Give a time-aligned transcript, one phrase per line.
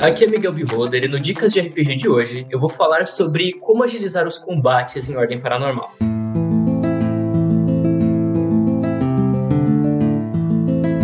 [0.00, 3.52] Aqui é Miguel Beholder e no Dicas de RPG de hoje eu vou falar sobre
[3.60, 5.92] como agilizar os combates em ordem paranormal.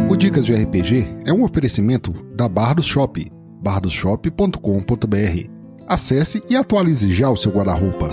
[0.09, 3.31] O Dicas de RPG é um oferecimento da Bardos Shop,
[3.63, 5.51] bardosshop.com.br.
[5.87, 8.09] Acesse e atualize já o seu guarda-roupa.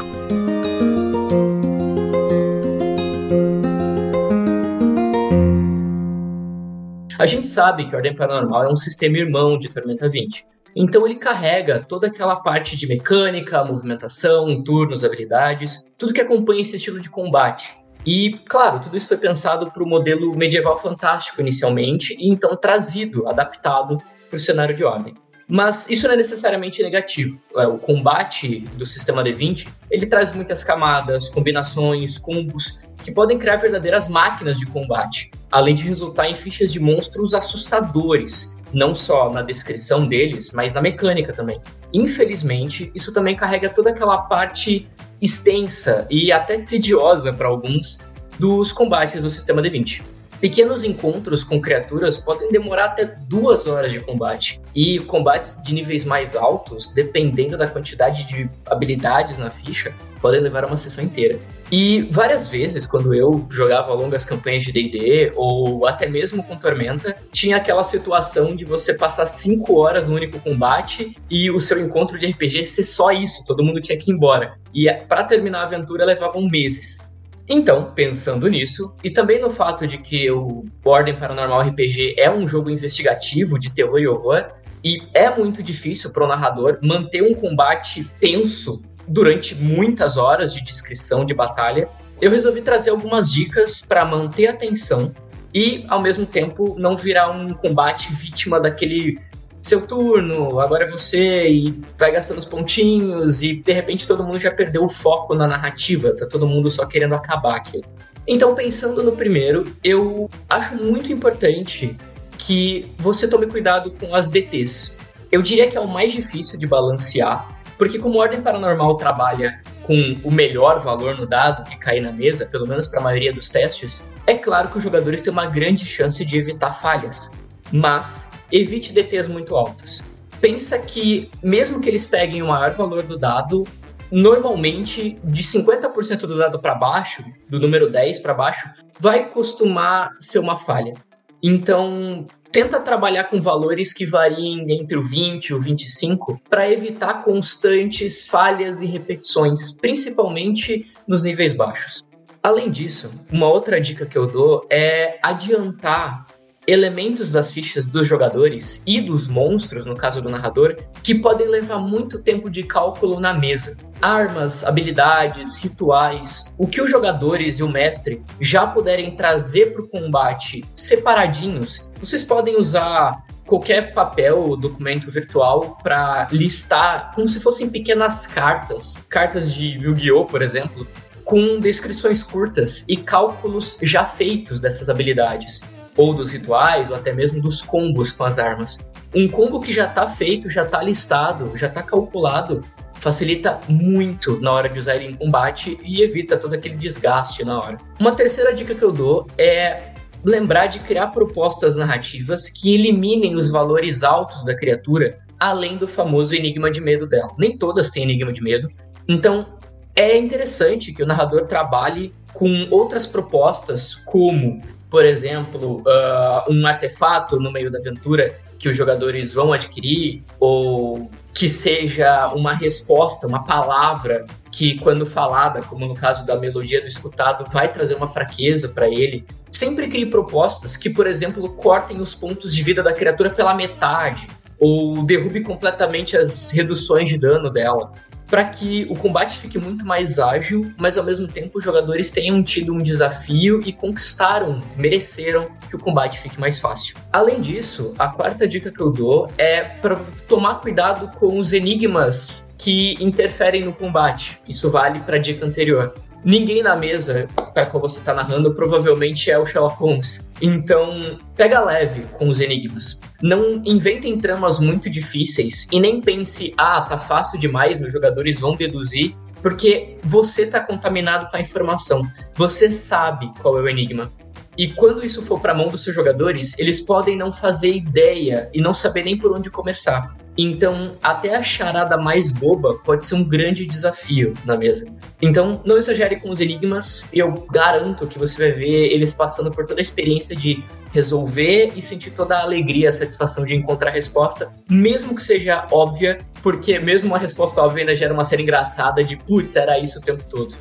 [7.17, 10.52] A gente sabe que a Ordem Paranormal é um sistema irmão de Tormenta 20.
[10.75, 16.75] Então ele carrega toda aquela parte de mecânica, movimentação, turnos, habilidades, tudo que acompanha esse
[16.75, 17.77] estilo de combate.
[18.05, 23.27] E, claro, tudo isso foi pensado para o modelo medieval fantástico inicialmente, e então trazido,
[23.27, 23.97] adaptado
[24.29, 25.13] para o cenário de ordem.
[25.47, 27.39] Mas isso não é necessariamente negativo.
[27.55, 33.57] É, o combate do sistema D20 ele traz muitas camadas, combinações, combos que podem criar
[33.57, 39.41] verdadeiras máquinas de combate, além de resultar em fichas de monstros assustadores, não só na
[39.41, 41.61] descrição deles, mas na mecânica também.
[41.93, 44.89] Infelizmente, isso também carrega toda aquela parte
[45.21, 47.99] extensa e até tediosa para alguns
[48.39, 50.01] dos combates do sistema D20.
[50.43, 54.59] Pequenos encontros com criaturas podem demorar até duas horas de combate.
[54.75, 60.65] E combates de níveis mais altos, dependendo da quantidade de habilidades na ficha, podem levar
[60.65, 61.39] uma sessão inteira.
[61.71, 67.15] E várias vezes, quando eu jogava longas campanhas de DD, ou até mesmo com Tormenta,
[67.31, 72.19] tinha aquela situação de você passar cinco horas no único combate e o seu encontro
[72.19, 74.57] de RPG ser só isso, todo mundo tinha que ir embora.
[74.73, 76.99] E para terminar a aventura levavam meses.
[77.47, 82.47] Então, pensando nisso, e também no fato de que o Ordem Paranormal RPG é um
[82.47, 84.45] jogo investigativo de terror e horror,
[84.83, 90.63] e é muito difícil para o narrador manter um combate tenso durante muitas horas de
[90.63, 91.89] descrição de batalha,
[92.21, 95.13] eu resolvi trazer algumas dicas para manter a tensão
[95.53, 99.19] e, ao mesmo tempo, não virar um combate vítima daquele
[99.63, 104.37] seu turno, agora é você, e vai gastando os pontinhos, e de repente todo mundo
[104.37, 107.85] já perdeu o foco na narrativa, tá todo mundo só querendo acabar aquilo.
[108.27, 111.97] Então, pensando no primeiro, eu acho muito importante
[112.37, 114.95] que você tome cuidado com as DTs.
[115.31, 117.47] Eu diria que é o mais difícil de balancear,
[117.77, 122.45] porque como Ordem Paranormal trabalha com o melhor valor no dado que cai na mesa,
[122.45, 125.85] pelo menos para a maioria dos testes, é claro que os jogadores têm uma grande
[125.85, 127.31] chance de evitar falhas.
[127.71, 130.03] Mas evite DTs muito altas.
[130.39, 133.63] Pensa que, mesmo que eles peguem o maior valor do dado,
[134.11, 138.69] normalmente de 50% do dado para baixo, do número 10 para baixo,
[138.99, 140.93] vai costumar ser uma falha.
[141.41, 147.23] Então, tenta trabalhar com valores que variem entre o 20 e o 25 para evitar
[147.23, 152.03] constantes falhas e repetições, principalmente nos níveis baixos.
[152.43, 156.27] Além disso, uma outra dica que eu dou é adiantar
[156.67, 161.79] elementos das fichas dos jogadores e dos monstros, no caso do narrador, que podem levar
[161.79, 163.77] muito tempo de cálculo na mesa.
[164.01, 169.87] Armas, habilidades, rituais, o que os jogadores e o mestre já puderem trazer para o
[169.87, 177.69] combate separadinhos, vocês podem usar qualquer papel ou documento virtual para listar como se fossem
[177.69, 180.87] pequenas cartas, cartas de Yu-Gi-Oh, por exemplo,
[181.23, 185.61] com descrições curtas e cálculos já feitos dessas habilidades
[185.97, 188.77] ou dos rituais, ou até mesmo dos combos com as armas.
[189.13, 192.61] Um combo que já está feito, já está listado, já está calculado,
[192.95, 197.59] facilita muito na hora de usar ele em combate e evita todo aquele desgaste na
[197.59, 197.77] hora.
[197.99, 199.93] Uma terceira dica que eu dou é
[200.23, 206.33] lembrar de criar propostas narrativas que eliminem os valores altos da criatura, além do famoso
[206.33, 207.29] enigma de medo dela.
[207.37, 208.69] Nem todas têm enigma de medo,
[209.07, 209.59] então
[209.95, 214.61] é interessante que o narrador trabalhe com outras propostas, como
[214.93, 221.09] por exemplo, uh, um artefato no meio da aventura que os jogadores vão adquirir, ou
[221.33, 226.85] que seja uma resposta, uma palavra que, quando falada, como no caso da melodia do
[226.85, 229.25] escutado, vai trazer uma fraqueza para ele.
[229.51, 234.29] Sempre crie propostas que, por exemplo, cortem os pontos de vida da criatura pela metade,
[234.59, 237.91] ou derrube completamente as reduções de dano dela
[238.27, 242.41] para que o combate fique muito mais ágil, mas ao mesmo tempo os jogadores tenham
[242.43, 246.95] tido um desafio e conquistaram, mereceram que o combate fique mais fácil.
[247.11, 249.95] Além disso, a quarta dica que eu dou é para
[250.27, 254.39] tomar cuidado com os enigmas que interferem no combate.
[254.47, 255.93] Isso vale para a dica anterior
[256.23, 260.29] ninguém na mesa para qual você está narrando provavelmente é o Sherlock Holmes.
[260.41, 263.01] Então, pega leve com os enigmas.
[263.21, 268.55] Não inventem tramas muito difíceis e nem pense, ah, tá fácil demais, meus jogadores vão
[268.55, 272.07] deduzir, porque você tá contaminado com a informação.
[272.35, 274.11] Você sabe qual é o enigma.
[274.57, 278.49] E quando isso for para a mão dos seus jogadores, eles podem não fazer ideia
[278.53, 280.15] e não saber nem por onde começar.
[280.37, 284.91] Então, até a charada mais boba pode ser um grande desafio na mesa.
[285.21, 289.51] Então, não exagere com os enigmas, e eu garanto que você vai ver eles passando
[289.51, 293.89] por toda a experiência de resolver e sentir toda a alegria, a satisfação de encontrar
[293.89, 298.41] a resposta, mesmo que seja óbvia, porque mesmo uma resposta óbvia ainda gera uma cena
[298.41, 300.55] engraçada de putz, era isso o tempo todo.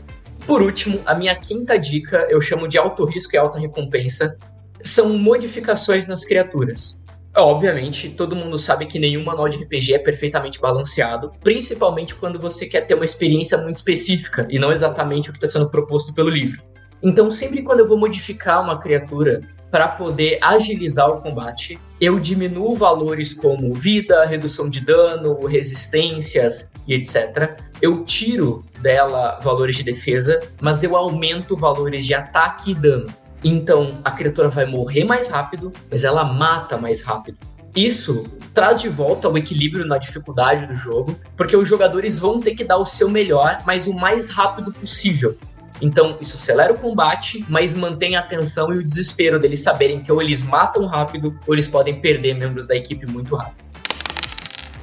[0.46, 4.36] Por último, a minha quinta dica eu chamo de alto risco e alta recompensa,
[4.82, 7.01] são modificações nas criaturas.
[7.34, 12.66] Obviamente, todo mundo sabe que nenhum manual de RPG é perfeitamente balanceado, principalmente quando você
[12.66, 16.28] quer ter uma experiência muito específica e não exatamente o que está sendo proposto pelo
[16.28, 16.62] livro.
[17.02, 19.40] Então, sempre quando eu vou modificar uma criatura
[19.70, 26.92] para poder agilizar o combate, eu diminuo valores como vida, redução de dano, resistências e
[26.92, 27.58] etc.
[27.80, 33.06] Eu tiro dela valores de defesa, mas eu aumento valores de ataque e dano.
[33.44, 37.38] Então a criatura vai morrer mais rápido, mas ela mata mais rápido.
[37.74, 42.54] Isso traz de volta o equilíbrio na dificuldade do jogo, porque os jogadores vão ter
[42.54, 45.36] que dar o seu melhor, mas o mais rápido possível.
[45.80, 50.12] Então, isso acelera o combate, mas mantém a atenção e o desespero deles saberem que
[50.12, 53.64] ou eles matam rápido, ou eles podem perder membros da equipe muito rápido.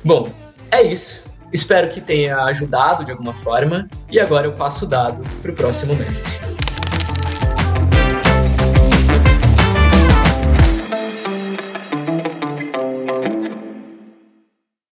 [0.04, 0.30] Bom,
[0.72, 1.24] é isso.
[1.54, 3.88] Espero que tenha ajudado de alguma forma.
[4.12, 6.49] E agora eu passo o dado para o próximo mestre.